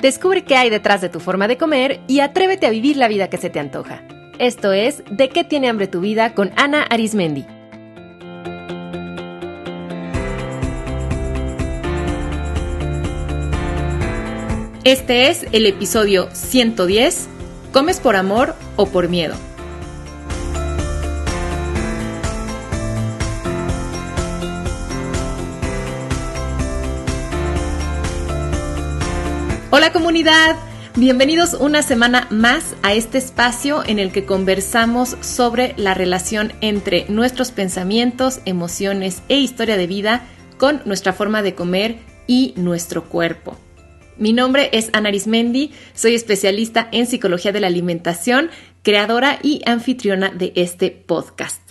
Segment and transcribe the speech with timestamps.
[0.00, 3.28] Descubre qué hay detrás de tu forma de comer y atrévete a vivir la vida
[3.28, 4.02] que se te antoja.
[4.38, 7.44] Esto es De qué tiene hambre tu vida con Ana Arismendi.
[14.84, 17.28] Este es el episodio 110,
[17.70, 19.49] ¿Comes por amor o por miedo?
[29.80, 30.56] Hola comunidad,
[30.94, 37.06] bienvenidos una semana más a este espacio en el que conversamos sobre la relación entre
[37.08, 40.26] nuestros pensamientos, emociones e historia de vida
[40.58, 43.56] con nuestra forma de comer y nuestro cuerpo.
[44.18, 48.50] Mi nombre es Ana Arismendi, soy especialista en psicología de la alimentación,
[48.82, 51.69] creadora y anfitriona de este podcast.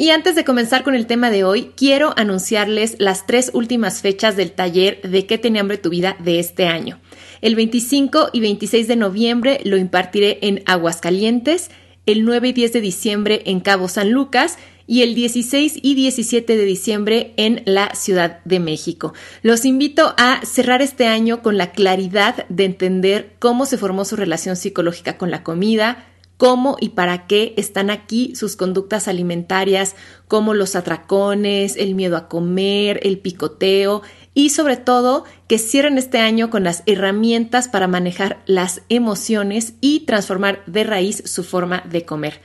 [0.00, 4.34] Y antes de comenzar con el tema de hoy, quiero anunciarles las tres últimas fechas
[4.34, 6.98] del taller de qué tiene hambre tu vida de este año.
[7.42, 11.70] El 25 y 26 de noviembre lo impartiré en Aguascalientes,
[12.06, 16.56] el 9 y 10 de diciembre en Cabo San Lucas y el 16 y 17
[16.56, 19.12] de diciembre en la Ciudad de México.
[19.42, 24.16] Los invito a cerrar este año con la claridad de entender cómo se formó su
[24.16, 26.06] relación psicológica con la comida,
[26.40, 29.94] cómo y para qué están aquí sus conductas alimentarias,
[30.26, 34.00] como los atracones, el miedo a comer, el picoteo
[34.32, 40.06] y sobre todo que cierren este año con las herramientas para manejar las emociones y
[40.06, 42.40] transformar de raíz su forma de comer.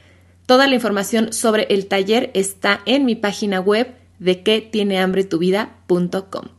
[0.45, 5.23] Toda la información sobre el taller está en mi página web de que tiene hambre
[5.23, 6.49] tu vida.com.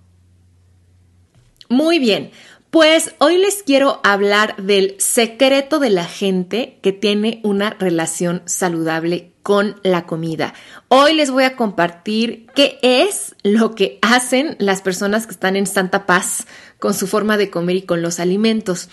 [1.68, 2.30] Muy bien,
[2.76, 9.32] pues hoy les quiero hablar del secreto de la gente que tiene una relación saludable
[9.42, 10.52] con la comida.
[10.88, 15.66] Hoy les voy a compartir qué es lo que hacen las personas que están en
[15.66, 16.46] santa paz
[16.78, 18.90] con su forma de comer y con los alimentos.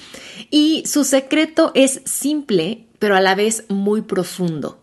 [0.50, 4.82] Y su secreto es simple, pero a la vez muy profundo.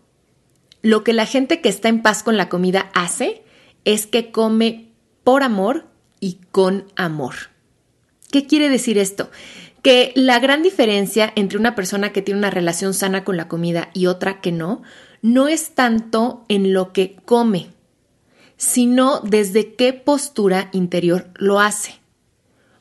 [0.83, 3.41] Lo que la gente que está en paz con la comida hace
[3.83, 4.91] es que come
[5.23, 5.87] por amor
[6.19, 7.50] y con amor.
[8.31, 9.29] ¿Qué quiere decir esto?
[9.83, 13.89] Que la gran diferencia entre una persona que tiene una relación sana con la comida
[13.93, 14.83] y otra que no,
[15.21, 17.67] no es tanto en lo que come,
[18.57, 21.99] sino desde qué postura interior lo hace.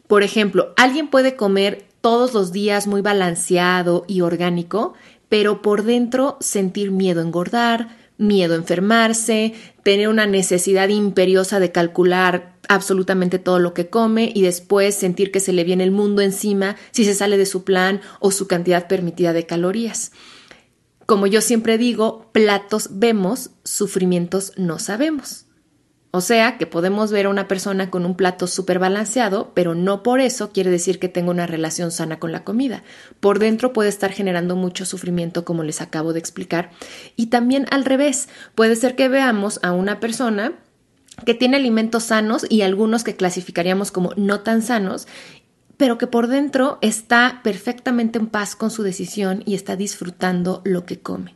[0.06, 4.94] Por ejemplo, alguien puede comer todos los días muy balanceado y orgánico,
[5.28, 11.72] pero por dentro sentir miedo a engordar, miedo a enfermarse, tener una necesidad imperiosa de
[11.72, 16.22] calcular absolutamente todo lo que come y después sentir que se le viene el mundo
[16.22, 20.12] encima si se sale de su plan o su cantidad permitida de calorías.
[21.04, 25.46] Como yo siempre digo, platos vemos, sufrimientos no sabemos.
[26.12, 30.04] O sea que podemos ver a una persona con un plato súper balanceado, pero no
[30.04, 32.84] por eso quiere decir que tenga una relación sana con la comida.
[33.18, 36.70] Por dentro puede estar generando mucho sufrimiento, como les acabo de explicar.
[37.16, 40.54] Y también al revés, puede ser que veamos a una persona
[41.24, 45.06] que tiene alimentos sanos y algunos que clasificaríamos como no tan sanos,
[45.76, 50.84] pero que por dentro está perfectamente en paz con su decisión y está disfrutando lo
[50.84, 51.34] que come.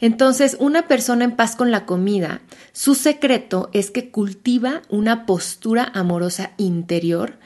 [0.00, 2.42] Entonces, una persona en paz con la comida,
[2.72, 7.38] su secreto es que cultiva una postura amorosa interior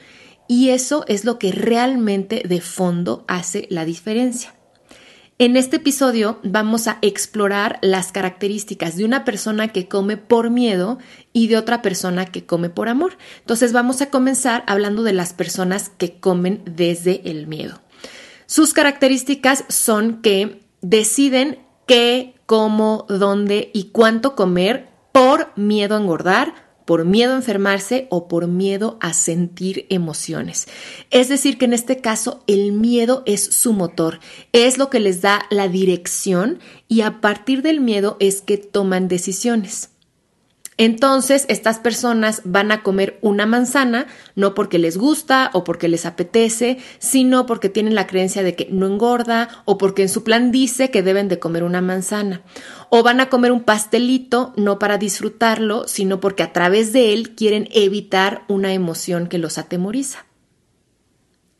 [0.47, 4.58] y eso es lo que realmente de fondo hace la diferencia.
[5.41, 10.97] En este episodio vamos a explorar las características de una persona que come por miedo
[11.31, 13.17] y de otra persona que come por amor.
[13.39, 17.79] Entonces vamos a comenzar hablando de las personas que comen desde el miedo.
[18.47, 26.68] Sus características son que deciden qué, cómo, dónde y cuánto comer por miedo a engordar,
[26.89, 30.67] por miedo a enfermarse o por miedo a sentir emociones.
[31.11, 34.19] Es decir, que en este caso el miedo es su motor,
[34.53, 36.57] es lo que les da la dirección
[36.87, 39.91] y a partir del miedo es que toman decisiones.
[40.81, 46.05] Entonces, estas personas van a comer una manzana no porque les gusta o porque les
[46.05, 50.51] apetece, sino porque tienen la creencia de que no engorda o porque en su plan
[50.51, 52.43] dice que deben de comer una manzana.
[52.87, 57.35] O van a comer un pastelito no para disfrutarlo, sino porque a través de él
[57.35, 60.28] quieren evitar una emoción que los atemoriza.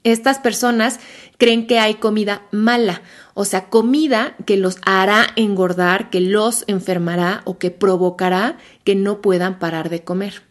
[0.09, 0.99] Estas personas
[1.37, 3.01] creen que hay comida mala,
[3.33, 9.21] o sea, comida que los hará engordar, que los enfermará o que provocará que no
[9.21, 10.43] puedan parar de comer.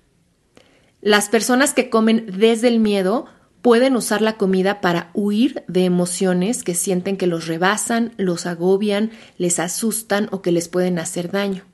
[1.00, 3.26] Las personas que comen desde el miedo
[3.62, 9.10] pueden usar la comida para huir de emociones que sienten que los rebasan, los agobian,
[9.36, 11.64] les asustan o que les pueden hacer daño.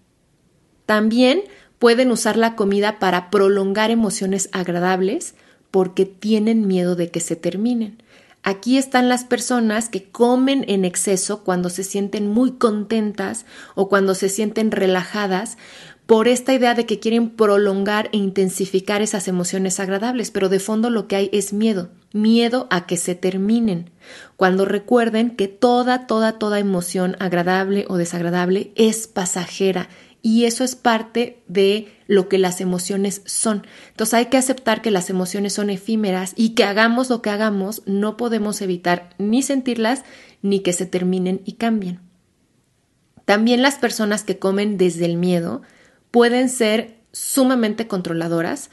[0.87, 1.43] También
[1.79, 5.35] pueden usar la comida para prolongar emociones agradables
[5.75, 8.01] porque tienen miedo de que se terminen.
[8.45, 13.45] Aquí están las personas que comen en exceso cuando se sienten muy contentas
[13.75, 15.59] o cuando se sienten relajadas
[16.07, 20.91] por esta idea de que quieren prolongar e intensificar esas emociones agradables, pero de fondo
[20.91, 23.91] lo que hay es miedo, miedo a que se terminen,
[24.37, 29.89] cuando recuerden que toda, toda, toda emoción agradable o desagradable es pasajera
[30.27, 33.67] y eso es parte de lo que las emociones son.
[33.91, 37.83] Entonces hay que aceptar que las emociones son efímeras y que hagamos lo que hagamos,
[37.85, 40.03] no podemos evitar ni sentirlas
[40.41, 42.01] ni que se terminen y cambien.
[43.27, 45.61] También las personas que comen desde el miedo
[46.11, 48.71] pueden ser sumamente controladoras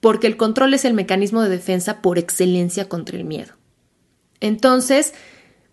[0.00, 3.52] porque el control es el mecanismo de defensa por excelencia contra el miedo.
[4.40, 5.12] Entonces,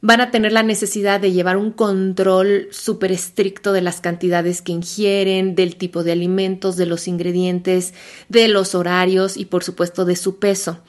[0.01, 4.71] van a tener la necesidad de llevar un control súper estricto de las cantidades que
[4.71, 7.93] ingieren, del tipo de alimentos, de los ingredientes,
[8.27, 10.79] de los horarios y por supuesto de su peso.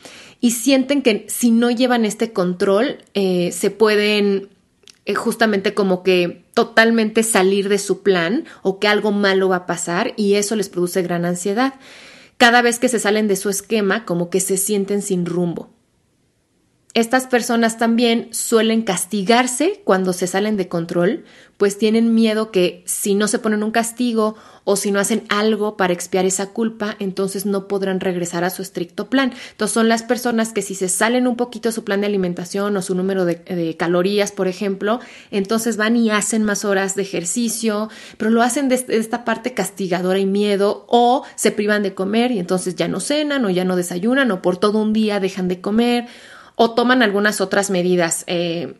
[0.40, 4.48] Y sienten que si no llevan este control, eh, se pueden
[5.04, 9.66] eh, justamente como que totalmente salir de su plan o que algo malo va a
[9.66, 11.74] pasar y eso les produce gran ansiedad.
[12.38, 15.70] Cada vez que se salen de su esquema, como que se sienten sin rumbo.
[16.94, 21.24] Estas personas también suelen castigarse cuando se salen de control,
[21.56, 24.34] pues tienen miedo que si no se ponen un castigo
[24.64, 28.60] o si no hacen algo para expiar esa culpa, entonces no podrán regresar a su
[28.60, 29.32] estricto plan.
[29.52, 32.82] Entonces son las personas que si se salen un poquito su plan de alimentación o
[32.82, 35.00] su número de, calorías, por ejemplo,
[35.30, 37.88] entonces van y hacen más horas de ejercicio,
[38.18, 42.38] pero lo hacen de esta parte castigadora y miedo o se privan de comer y
[42.38, 45.62] entonces ya no cenan o ya no desayunan o por todo un día dejan de
[45.62, 46.06] comer
[46.54, 48.74] o toman algunas otras medidas eh,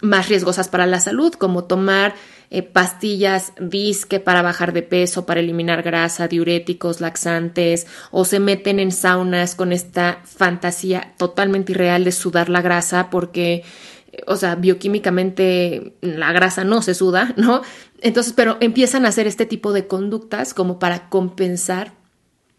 [0.00, 2.14] más riesgosas para la salud, como tomar
[2.50, 8.78] eh, pastillas disque para bajar de peso, para eliminar grasa, diuréticos, laxantes, o se meten
[8.78, 13.64] en saunas con esta fantasía totalmente irreal de sudar la grasa porque
[14.12, 17.62] eh, o sea, bioquímicamente la grasa no se suda, ¿no?
[18.00, 21.92] Entonces, pero empiezan a hacer este tipo de conductas como para compensar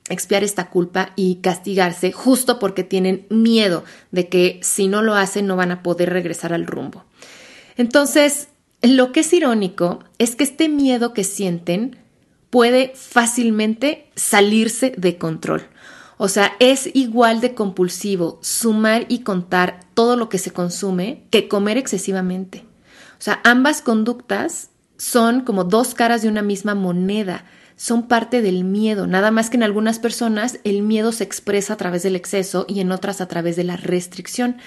[0.10, 5.48] expiar esta culpa y castigarse justo porque tienen miedo de que si no lo hacen
[5.48, 7.06] no van a poder regresar al rumbo.
[7.78, 8.50] Entonces,
[8.82, 11.98] lo que es irónico es que este miedo que sienten
[12.50, 15.64] puede fácilmente salirse de control.
[16.18, 21.48] O sea, es igual de compulsivo sumar y contar todo lo que se consume que
[21.48, 22.64] comer excesivamente.
[23.18, 28.64] O sea, ambas conductas son como dos caras de una misma moneda son parte del
[28.64, 32.66] miedo, nada más que en algunas personas el miedo se expresa a través del exceso
[32.70, 34.58] y en otras a través de la restricción.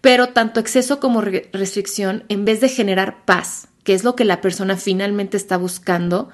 [0.00, 4.40] Pero tanto exceso como restricción, en vez de generar paz, que es lo que la
[4.40, 6.30] persona finalmente está buscando,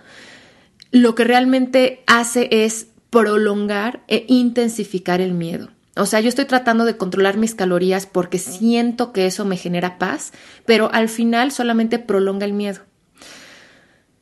[0.90, 5.70] lo que realmente hace es prolongar e intensificar el miedo.
[5.96, 9.99] O sea, yo estoy tratando de controlar mis calorías porque siento que eso me genera
[9.99, 10.32] paz,
[10.67, 12.82] pero al final solamente prolonga el miedo.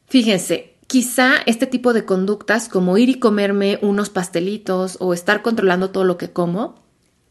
[0.06, 5.91] Fíjense, Quizá este tipo de conductas, como ir y comerme unos pastelitos o estar controlando
[5.91, 6.76] todo lo que como,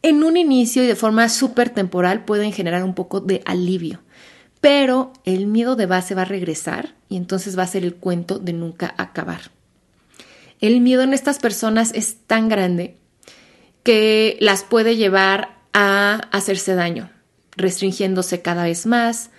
[0.02, 4.02] en un inicio y de forma súper temporal pueden generar un poco de alivio.
[4.60, 8.38] Pero el miedo de base va a regresar y entonces va a ser el cuento
[8.38, 9.52] de nunca acabar.
[10.60, 12.98] El miedo en estas personas es tan grande
[13.84, 17.12] que las puede llevar a hacerse daño,
[17.56, 19.30] restringiéndose cada vez más,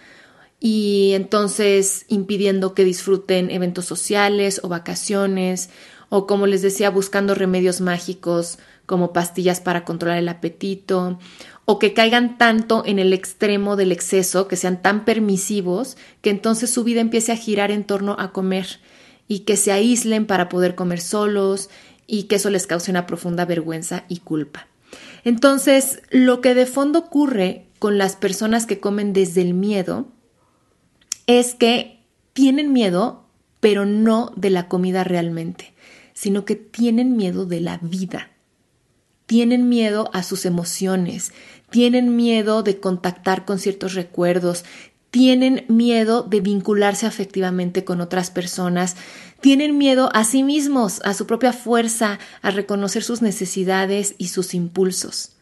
[0.66, 5.68] y entonces impidiendo que disfruten eventos sociales o vacaciones
[6.08, 11.18] o como les decía buscando remedios mágicos como pastillas para controlar el apetito
[11.66, 16.70] o que caigan tanto en el extremo del exceso, que sean tan permisivos, que entonces
[16.70, 18.80] su vida empiece a girar en torno a comer
[19.28, 21.68] y que se aíslen para poder comer solos
[22.06, 24.66] y que eso les cause una profunda vergüenza y culpa.
[25.24, 30.08] Entonces, lo que de fondo ocurre con las personas que comen desde el miedo
[31.26, 32.00] es que
[32.32, 33.24] tienen miedo,
[33.60, 35.74] pero no de la comida realmente,
[36.12, 38.30] sino que tienen miedo de la vida.
[39.26, 41.32] Tienen miedo a sus emociones,
[41.70, 44.64] tienen miedo de contactar con ciertos recuerdos,
[45.10, 48.96] tienen miedo de vincularse afectivamente con otras personas,
[49.40, 54.54] tienen miedo a sí mismos, a su propia fuerza, a reconocer sus necesidades y sus
[54.54, 55.33] impulsos.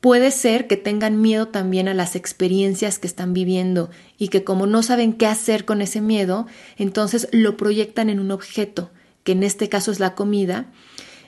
[0.00, 4.66] Puede ser que tengan miedo también a las experiencias que están viviendo y que como
[4.66, 8.90] no saben qué hacer con ese miedo, entonces lo proyectan en un objeto,
[9.24, 10.66] que en este caso es la comida,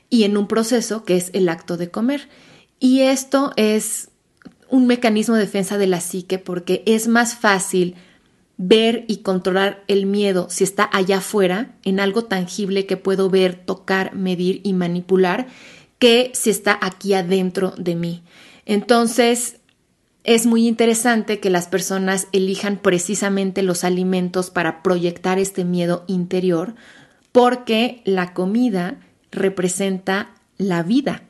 [0.09, 2.29] y en un proceso que es el acto de comer.
[2.79, 4.11] Y esto es
[4.69, 7.97] un mecanismo de defensa de la psique porque es más fácil
[8.57, 13.55] ver y controlar el miedo si está allá afuera, en algo tangible que puedo ver,
[13.55, 15.49] tocar, medir y manipular,
[15.99, 18.23] que si está aquí adentro de mí.
[18.67, 19.61] Entonces,
[20.25, 26.75] es muy interesante que las personas elijan precisamente los alimentos para proyectar este miedo interior
[27.33, 29.01] porque la comida
[29.31, 31.23] representa la vida.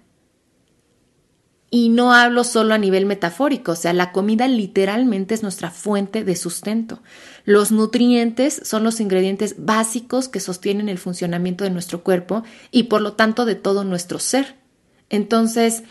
[1.73, 6.25] Y no hablo solo a nivel metafórico, o sea, la comida literalmente es nuestra fuente
[6.25, 7.01] de sustento.
[7.45, 13.03] Los nutrientes son los ingredientes básicos que sostienen el funcionamiento de nuestro cuerpo y por
[13.03, 14.57] lo tanto de todo nuestro ser.
[15.11, 15.85] Entonces,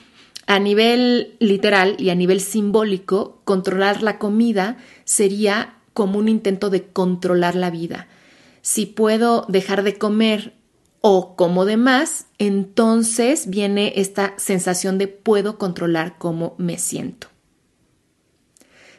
[0.50, 6.88] a nivel literal y a nivel simbólico, controlar la comida sería como un intento de
[6.88, 8.08] controlar la vida.
[8.63, 10.56] Si puedo dejar de comer
[11.01, 17.27] o como de más, entonces viene esta sensación de puedo controlar cómo me siento.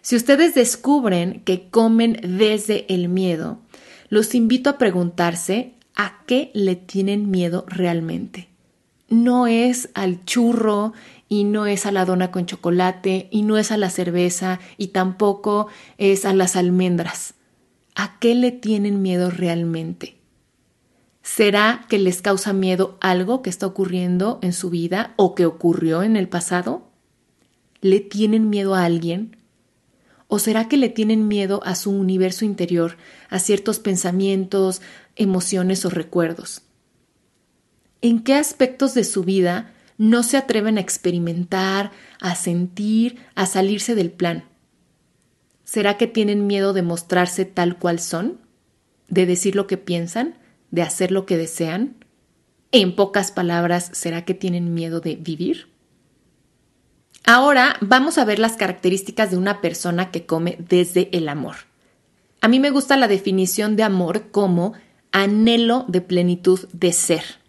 [0.03, 3.59] Si ustedes descubren que comen desde el miedo,
[4.09, 8.51] los invito a preguntarse a qué le tienen miedo realmente.
[9.09, 10.93] No es al churro
[11.33, 14.89] y no es a la dona con chocolate y no es a la cerveza y
[14.89, 17.35] tampoco es a las almendras.
[17.95, 20.17] ¿A qué le tienen miedo realmente?
[21.23, 26.03] ¿Será que les causa miedo algo que está ocurriendo en su vida o que ocurrió
[26.03, 26.91] en el pasado?
[27.81, 29.37] ¿Le tienen miedo a alguien?
[30.27, 32.97] ¿O será que le tienen miedo a su universo interior,
[33.29, 34.83] a ciertos pensamientos,
[35.15, 36.63] emociones o recuerdos?
[38.03, 43.95] ¿En qué aspectos de su vida no se atreven a experimentar, a sentir, a salirse
[43.95, 44.45] del plan?
[45.63, 48.41] ¿Será que tienen miedo de mostrarse tal cual son?
[49.09, 50.35] ¿De decir lo que piensan?
[50.71, 51.97] de hacer lo que desean?
[52.73, 55.69] En pocas palabras, ¿será que tienen miedo de vivir?
[57.25, 61.57] Ahora vamos a ver las características de una persona que come desde el amor.
[62.41, 64.73] A mí me gusta la definición de amor como
[65.13, 67.40] anhelo de plenitud de ser.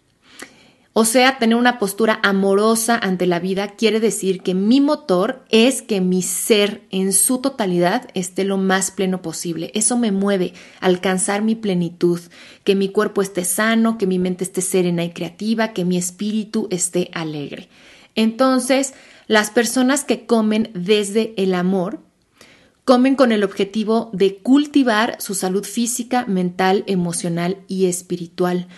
[0.94, 5.80] O sea, tener una postura amorosa ante la vida quiere decir que mi motor es
[5.80, 9.70] que mi ser en su totalidad esté lo más pleno posible.
[9.72, 12.20] Eso me mueve a alcanzar mi plenitud,
[12.62, 16.68] que mi cuerpo esté sano, que mi mente esté serena y creativa, que mi espíritu
[16.70, 17.70] esté alegre.
[18.14, 18.92] Entonces,
[19.28, 22.00] las personas que comen desde el amor,
[22.84, 28.68] comen con el objetivo de cultivar su salud física, mental, emocional y espiritual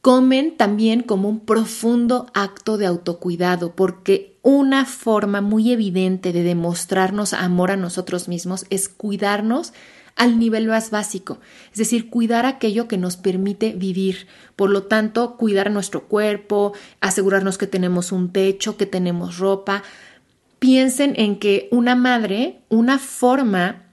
[0.00, 7.32] comen también como un profundo acto de autocuidado, porque una forma muy evidente de demostrarnos
[7.32, 9.72] amor a nosotros mismos es cuidarnos
[10.16, 11.38] al nivel más básico,
[11.70, 14.26] es decir, cuidar aquello que nos permite vivir.
[14.56, 19.84] Por lo tanto, cuidar nuestro cuerpo, asegurarnos que tenemos un techo, que tenemos ropa.
[20.58, 23.84] Piensen en que una madre, una forma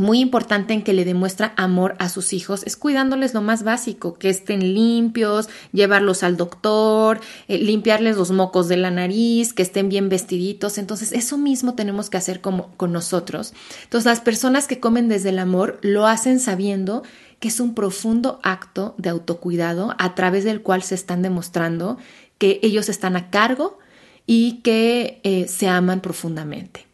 [0.00, 4.14] muy importante en que le demuestra amor a sus hijos es cuidándoles lo más básico,
[4.14, 9.88] que estén limpios, llevarlos al doctor, eh, limpiarles los mocos de la nariz, que estén
[9.88, 10.78] bien vestiditos.
[10.78, 13.52] Entonces, eso mismo tenemos que hacer como con nosotros.
[13.84, 17.02] Entonces, las personas que comen desde el amor lo hacen sabiendo
[17.38, 21.98] que es un profundo acto de autocuidado a través del cual se están demostrando
[22.38, 23.78] que ellos están a cargo
[24.26, 26.89] y que eh, se aman profundamente.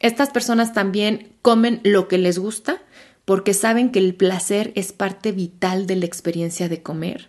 [0.00, 2.82] Estas personas también comen lo que les gusta
[3.24, 7.28] porque saben que el placer es parte vital de la experiencia de comer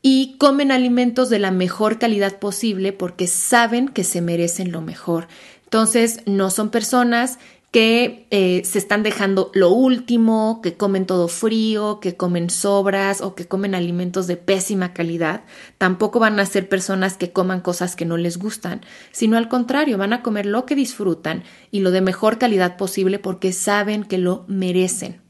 [0.00, 5.26] y comen alimentos de la mejor calidad posible porque saben que se merecen lo mejor.
[5.64, 7.38] Entonces, no son personas
[7.70, 13.34] que eh, se están dejando lo último, que comen todo frío, que comen sobras o
[13.34, 15.44] que comen alimentos de pésima calidad.
[15.76, 18.80] Tampoco van a ser personas que coman cosas que no les gustan,
[19.12, 23.18] sino al contrario, van a comer lo que disfrutan y lo de mejor calidad posible
[23.18, 25.20] porque saben que lo merecen.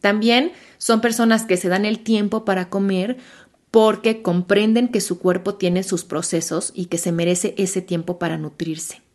[0.00, 3.16] También son personas que se dan el tiempo para comer
[3.72, 8.38] porque comprenden que su cuerpo tiene sus procesos y que se merece ese tiempo para
[8.38, 9.05] nutrirse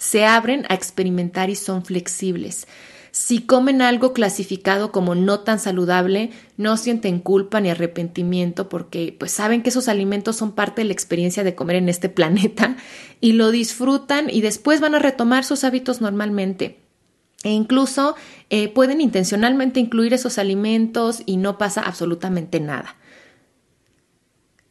[0.00, 2.66] se abren a experimentar y son flexibles.
[3.10, 9.30] Si comen algo clasificado como no tan saludable, no sienten culpa ni arrepentimiento porque pues
[9.30, 12.76] saben que esos alimentos son parte de la experiencia de comer en este planeta
[13.20, 16.78] y lo disfrutan y después van a retomar sus hábitos normalmente.
[17.42, 18.16] E incluso
[18.48, 22.96] eh, pueden intencionalmente incluir esos alimentos y no pasa absolutamente nada.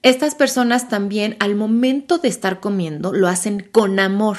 [0.01, 4.38] Estas personas también al momento de estar comiendo lo hacen con amor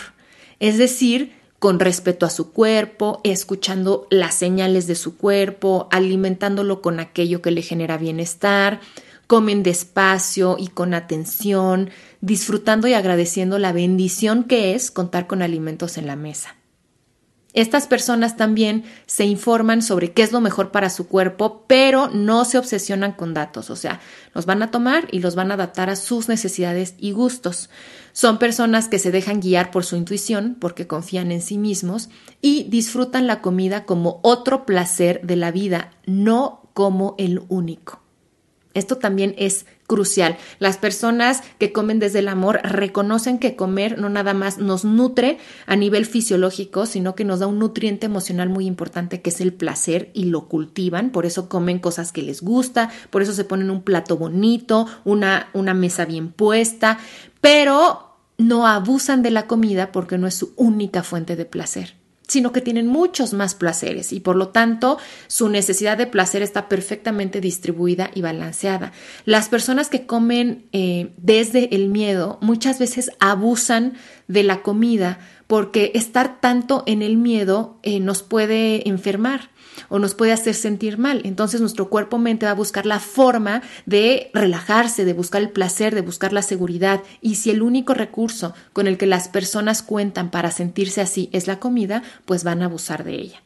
[0.60, 7.00] es decir, con respeto a su cuerpo, escuchando las señales de su cuerpo, alimentándolo con
[7.00, 8.80] aquello que le genera bienestar,
[9.26, 11.90] comen despacio y con atención,
[12.20, 16.56] disfrutando y agradeciendo la bendición que es contar con alimentos en la mesa.
[17.52, 22.44] Estas personas también se informan sobre qué es lo mejor para su cuerpo, pero no
[22.44, 24.00] se obsesionan con datos, o sea,
[24.34, 27.68] los van a tomar y los van a adaptar a sus necesidades y gustos.
[28.12, 32.08] Son personas que se dejan guiar por su intuición porque confían en sí mismos
[32.40, 38.00] y disfrutan la comida como otro placer de la vida, no como el único.
[38.72, 40.36] Esto también es crucial.
[40.60, 45.38] Las personas que comen desde el amor reconocen que comer no nada más nos nutre
[45.66, 49.52] a nivel fisiológico, sino que nos da un nutriente emocional muy importante que es el
[49.52, 53.70] placer y lo cultivan, por eso comen cosas que les gusta, por eso se ponen
[53.70, 57.00] un plato bonito, una, una mesa bien puesta,
[57.40, 62.52] pero no abusan de la comida porque no es su única fuente de placer sino
[62.52, 67.40] que tienen muchos más placeres y por lo tanto su necesidad de placer está perfectamente
[67.40, 68.92] distribuida y balanceada.
[69.24, 73.94] Las personas que comen eh, desde el miedo muchas veces abusan
[74.28, 75.18] de la comida
[75.48, 79.50] porque estar tanto en el miedo eh, nos puede enfermar
[79.88, 81.22] o nos puede hacer sentir mal.
[81.24, 86.00] Entonces nuestro cuerpo-mente va a buscar la forma de relajarse, de buscar el placer, de
[86.00, 87.02] buscar la seguridad.
[87.20, 91.46] Y si el único recurso con el que las personas cuentan para sentirse así es
[91.46, 93.42] la comida, pues van a abusar de ella.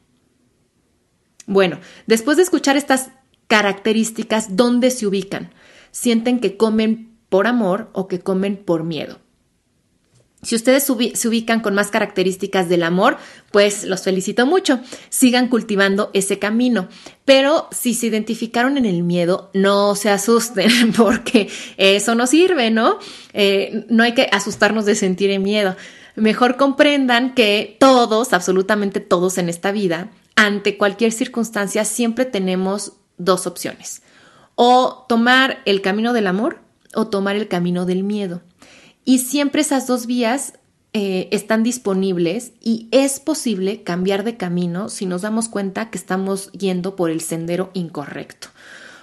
[1.47, 3.11] Bueno, después de escuchar estas
[3.47, 5.51] características, ¿dónde se ubican?
[5.91, 9.24] ¿Sienten que comen por amor o que comen por miedo?
[10.45, 13.17] Si ustedes se ubican con más características del amor,
[13.51, 14.79] pues los felicito mucho.
[15.09, 16.89] Sigan cultivando ese camino.
[17.25, 22.99] Pero si se identificaron en el miedo, no se asusten porque eso no sirve, ¿no?
[23.33, 25.77] Eh, no hay que asustarnos de sentir el miedo.
[26.15, 33.47] Mejor comprendan que todos, absolutamente todos en esta vida, ante cualquier circunstancia, siempre tenemos dos
[33.47, 34.03] opciones.
[34.55, 36.61] O tomar el camino del amor
[36.95, 38.43] o tomar el camino del miedo.
[39.05, 40.55] Y siempre esas dos vías
[40.93, 46.53] eh, están disponibles y es posible cambiar de camino si nos damos cuenta que estamos
[46.53, 48.49] yendo por el sendero incorrecto.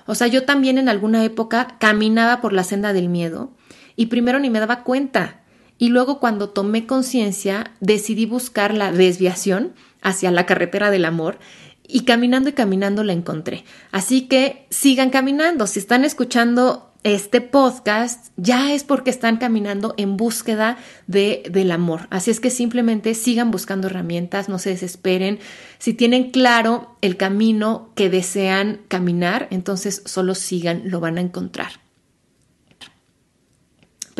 [0.05, 3.51] O sea, yo también en alguna época caminaba por la senda del miedo
[3.95, 5.41] y primero ni me daba cuenta.
[5.77, 11.39] Y luego cuando tomé conciencia decidí buscar la desviación hacia la carretera del amor
[11.87, 13.65] y caminando y caminando la encontré.
[13.91, 15.67] Así que sigan caminando.
[15.67, 22.07] Si están escuchando este podcast ya es porque están caminando en búsqueda de, del amor.
[22.09, 25.39] Así es que simplemente sigan buscando herramientas, no se desesperen.
[25.79, 31.80] Si tienen claro el camino que desean caminar, entonces solo sigan, lo van a encontrar.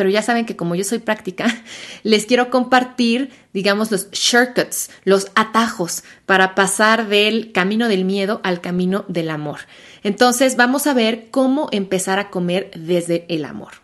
[0.02, 1.46] Pero ya saben que como yo soy práctica,
[2.02, 8.60] les quiero compartir, digamos, los shortcuts, los atajos para pasar del camino del miedo al
[8.60, 9.60] camino del amor.
[10.02, 13.74] Entonces vamos a ver cómo empezar a comer desde el amor.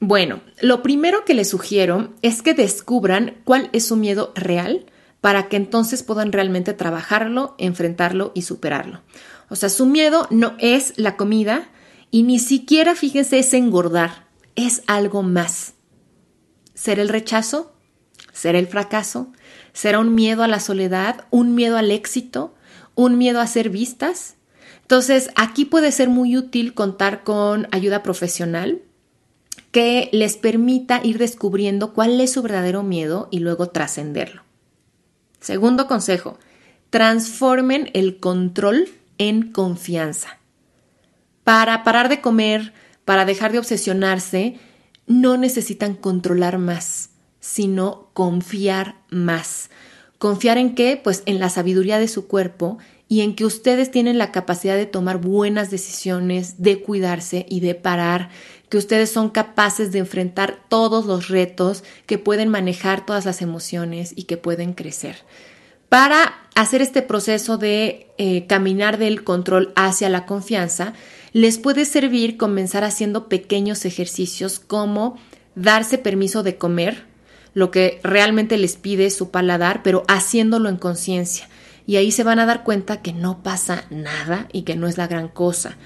[0.00, 4.86] Bueno, lo primero que les sugiero es que descubran cuál es su miedo real
[5.20, 9.02] para que entonces puedan realmente trabajarlo, enfrentarlo y superarlo.
[9.50, 11.68] O sea, su miedo no es la comida
[12.10, 14.27] y ni siquiera, fíjense, es engordar,
[14.66, 15.74] es algo más.
[16.74, 17.72] ¿Será el rechazo?
[18.32, 19.32] ¿Será el fracaso?
[19.72, 21.26] ¿Será un miedo a la soledad?
[21.30, 22.54] ¿Un miedo al éxito?
[22.94, 24.36] ¿Un miedo a ser vistas?
[24.82, 28.82] Entonces, aquí puede ser muy útil contar con ayuda profesional
[29.70, 34.42] que les permita ir descubriendo cuál es su verdadero miedo y luego trascenderlo.
[35.40, 36.38] Segundo consejo,
[36.90, 40.38] transformen el control en confianza.
[41.44, 42.72] Para parar de comer,
[43.08, 44.56] para dejar de obsesionarse,
[45.06, 47.08] no necesitan controlar más,
[47.40, 49.70] sino confiar más.
[50.18, 51.00] ¿Confiar en qué?
[51.02, 52.76] Pues en la sabiduría de su cuerpo
[53.08, 57.74] y en que ustedes tienen la capacidad de tomar buenas decisiones, de cuidarse y de
[57.74, 58.28] parar,
[58.68, 64.12] que ustedes son capaces de enfrentar todos los retos, que pueden manejar todas las emociones
[64.16, 65.16] y que pueden crecer.
[65.88, 70.92] Para hacer este proceso de eh, caminar del control hacia la confianza,
[71.32, 75.18] les puede servir comenzar haciendo pequeños ejercicios como
[75.54, 77.06] darse permiso de comer,
[77.54, 81.48] lo que realmente les pide su paladar, pero haciéndolo en conciencia
[81.88, 84.98] y ahí se van a dar cuenta que no pasa nada y que no es
[84.98, 85.78] la gran cosa.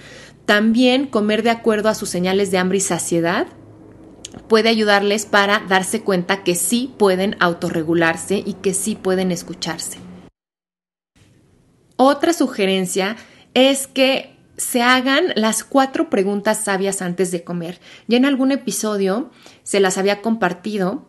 [0.47, 3.47] También comer de acuerdo a sus señales de hambre y saciedad
[4.49, 9.99] puede ayudarles para darse cuenta que sí pueden autorregularse y que sí pueden escucharse.
[11.95, 13.15] Otra sugerencia
[13.55, 14.32] es que
[14.63, 17.81] se hagan las cuatro preguntas sabias antes de comer.
[18.09, 19.31] Ya en algún episodio
[19.63, 21.09] se las había compartido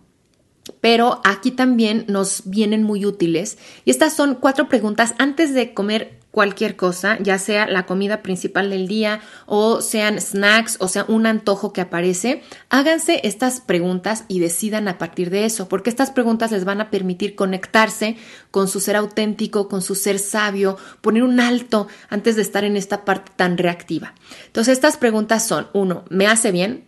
[0.80, 3.58] pero aquí también nos vienen muy útiles.
[3.86, 8.72] Y estas son cuatro preguntas antes de comer cualquier cosa, ya sea la comida principal
[8.72, 14.40] del día o sean snacks o sea un antojo que aparece, háganse estas preguntas y
[14.40, 18.18] decidan a partir de eso, porque estas preguntas les van a permitir conectarse
[18.50, 22.78] con su ser auténtico, con su ser sabio, poner un alto antes de estar en
[22.78, 24.16] esta parte tan reactiva.
[24.48, 26.84] Entonces estas preguntas son, uno, ¿me hace bien?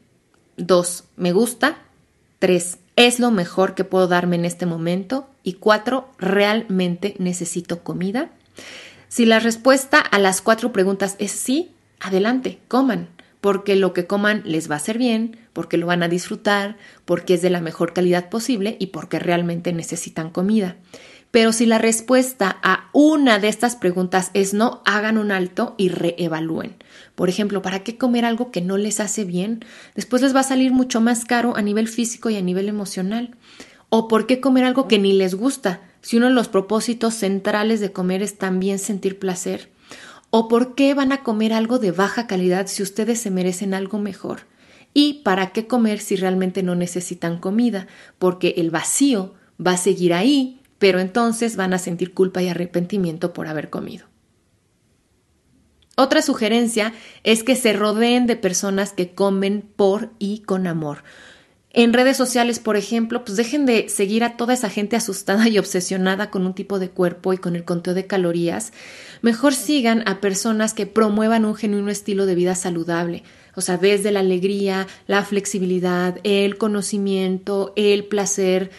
[0.57, 1.77] Dos, ¿me gusta?
[2.39, 5.29] Tres, ¿es lo mejor que puedo darme en este momento?
[5.43, 8.31] Y cuatro, ¿realmente necesito comida?
[9.07, 13.09] Si la respuesta a las cuatro preguntas es sí, adelante, coman,
[13.41, 17.35] porque lo que coman les va a hacer bien, porque lo van a disfrutar, porque
[17.35, 20.77] es de la mejor calidad posible y porque realmente necesitan comida.
[21.35, 25.89] Pero si la respuesta a una de estas preguntas es no, hagan un alto y
[25.89, 26.75] reevalúen.
[27.13, 29.63] Por ejemplo, ¿para qué comer algo que no les hace bien?
[29.95, 33.35] Después les va a salir mucho más caro a nivel físico y a nivel emocional.
[33.89, 35.81] ¿O por qué comer algo que ni les gusta?
[36.05, 39.71] Si uno de los propósitos centrales de comer es también sentir placer?
[40.29, 43.97] ¿O por qué van a comer algo de baja calidad si ustedes se merecen algo
[43.97, 44.41] mejor?
[44.93, 47.87] ¿Y para qué comer si realmente no necesitan comida?
[48.19, 53.33] Porque el vacío va a seguir ahí, pero entonces van a sentir culpa y arrepentimiento
[53.33, 54.05] por haber comido.
[55.97, 60.99] Otra sugerencia es que se rodeen de personas que comen por y con amor.
[61.77, 65.57] En redes sociales, por ejemplo, pues dejen de seguir a toda esa gente asustada y
[65.57, 68.71] obsesionada con un tipo de cuerpo y con el conteo de calorías.
[69.21, 73.23] Mejor sigan a personas que promuevan un genuino estilo de vida saludable.
[73.55, 78.71] O sea, desde la alegría, la flexibilidad, el conocimiento, el placer,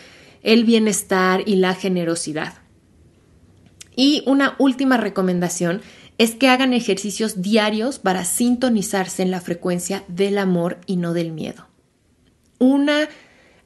[0.43, 2.55] el bienestar y la generosidad.
[3.95, 5.83] Y una última recomendación
[6.17, 11.33] es que hagan ejercicios diarios para sintonizarse en la frecuencia del amor y no del
[11.33, 11.67] miedo.
[12.59, 13.09] Una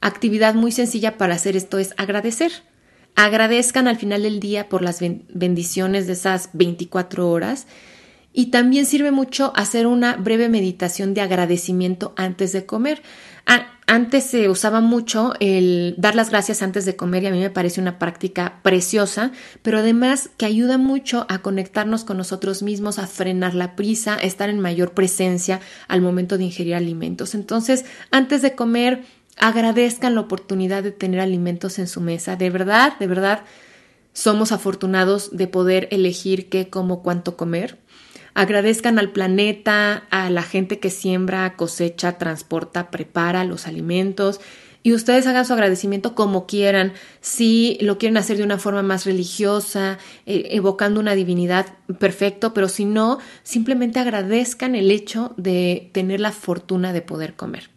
[0.01, 2.51] actividad muy sencilla para hacer esto es agradecer.
[3.15, 7.67] Agradezcan al final del día por las bendiciones de esas 24 horas.
[8.33, 13.01] Y también sirve mucho hacer una breve meditación de agradecimiento antes de comer.
[13.91, 17.49] Antes se usaba mucho el dar las gracias antes de comer y a mí me
[17.49, 23.07] parece una práctica preciosa, pero además que ayuda mucho a conectarnos con nosotros mismos, a
[23.07, 27.35] frenar la prisa, a estar en mayor presencia al momento de ingerir alimentos.
[27.35, 29.03] Entonces, antes de comer,
[29.35, 32.37] agradezcan la oportunidad de tener alimentos en su mesa.
[32.37, 33.41] De verdad, de verdad,
[34.13, 37.77] somos afortunados de poder elegir qué, cómo, cuánto comer.
[38.33, 44.39] Agradezcan al planeta, a la gente que siembra, cosecha, transporta, prepara los alimentos
[44.83, 46.93] y ustedes hagan su agradecimiento como quieran.
[47.19, 51.67] Si lo quieren hacer de una forma más religiosa, eh, evocando una divinidad,
[51.99, 57.69] perfecto, pero si no, simplemente agradezcan el hecho de tener la fortuna de poder comer.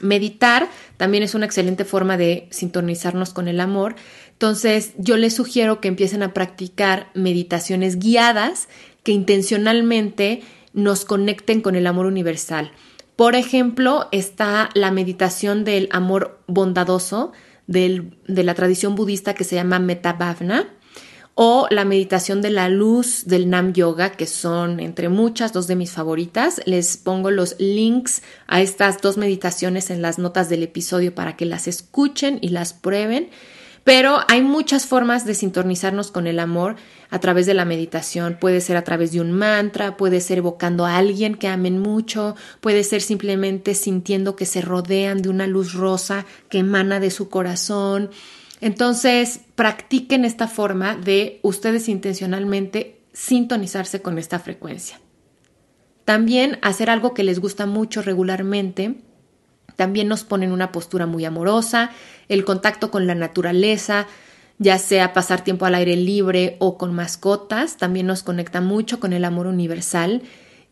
[0.00, 3.94] Meditar también es una excelente forma de sintonizarnos con el amor.
[4.32, 8.68] Entonces, yo les sugiero que empiecen a practicar meditaciones guiadas
[9.02, 12.72] que intencionalmente nos conecten con el amor universal.
[13.16, 17.32] Por ejemplo, está la meditación del amor bondadoso
[17.66, 20.68] de la tradición budista que se llama Metabhavna
[21.34, 25.76] o la meditación de la luz del Nam Yoga, que son entre muchas dos de
[25.76, 26.60] mis favoritas.
[26.66, 31.46] Les pongo los links a estas dos meditaciones en las notas del episodio para que
[31.46, 33.30] las escuchen y las prueben.
[33.84, 36.76] Pero hay muchas formas de sintonizarnos con el amor
[37.10, 38.38] a través de la meditación.
[38.40, 42.36] Puede ser a través de un mantra, puede ser evocando a alguien que amen mucho,
[42.60, 47.28] puede ser simplemente sintiendo que se rodean de una luz rosa que emana de su
[47.28, 48.10] corazón.
[48.60, 55.00] Entonces, practiquen esta forma de ustedes intencionalmente sintonizarse con esta frecuencia.
[56.04, 58.96] También hacer algo que les gusta mucho regularmente
[59.76, 61.90] también nos pone en una postura muy amorosa,
[62.28, 64.06] el contacto con la naturaleza,
[64.58, 69.12] ya sea pasar tiempo al aire libre o con mascotas, también nos conecta mucho con
[69.12, 70.22] el amor universal.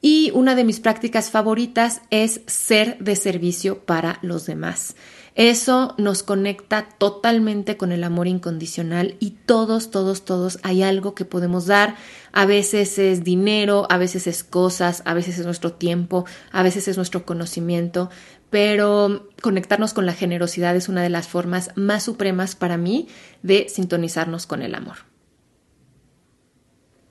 [0.02, 4.94] Y una de mis prácticas favoritas es ser de servicio para los demás.
[5.40, 11.24] Eso nos conecta totalmente con el amor incondicional y todos, todos, todos hay algo que
[11.24, 11.96] podemos dar.
[12.30, 16.88] A veces es dinero, a veces es cosas, a veces es nuestro tiempo, a veces
[16.88, 18.10] es nuestro conocimiento,
[18.50, 23.08] pero conectarnos con la generosidad es una de las formas más supremas para mí
[23.42, 24.96] de sintonizarnos con el amor.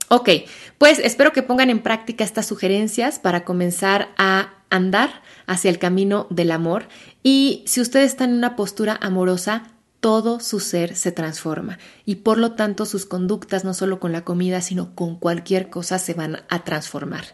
[0.06, 0.28] Ok,
[0.78, 6.26] pues espero que pongan en práctica estas sugerencias para comenzar a andar hacia el camino
[6.30, 6.88] del amor
[7.22, 9.64] y si ustedes están en una postura amorosa,
[10.00, 14.24] todo su ser se transforma y por lo tanto sus conductas no solo con la
[14.24, 17.24] comida, sino con cualquier cosa se van a transformar.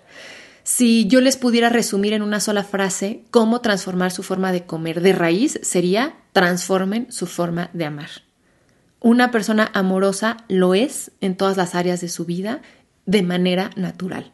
[0.65, 5.01] Si yo les pudiera resumir en una sola frase cómo transformar su forma de comer
[5.01, 8.11] de raíz, sería transformen su forma de amar.
[8.99, 12.63] Una persona amorosa lo es en todas las áreas de su vida
[13.05, 14.33] de manera natural.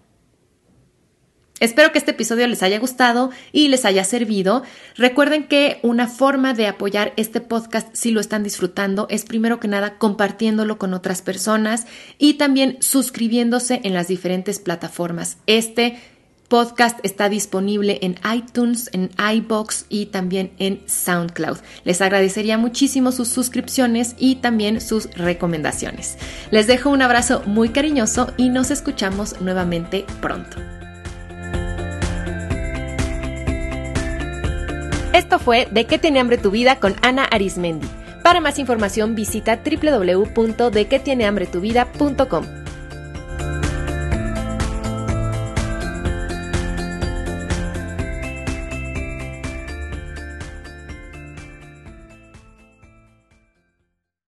[1.63, 4.65] Espero que este episodio les haya gustado y les haya servido.
[4.97, 9.69] Recuerden que una forma de apoyar este podcast si lo están disfrutando es primero que
[9.69, 11.87] nada compartiéndolo con otras personas
[12.19, 15.37] y también suscribiéndose en las diferentes plataformas.
[15.47, 16.01] Este
[16.49, 21.59] podcast está disponible en iTunes, en iBox y también en SoundCloud.
[21.85, 26.19] Les agradecería muchísimo sus suscripciones y también sus recomendaciones.
[26.51, 30.57] Les dejo un abrazo muy cariñoso y nos escuchamos nuevamente pronto.
[35.13, 37.87] Esto fue De qué tiene hambre tu vida con Ana Arismendi.
[38.23, 42.62] Para más información visita www.dequetienehambretuvida.com.